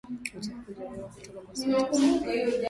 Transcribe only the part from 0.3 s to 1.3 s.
uchafuzi wa hewa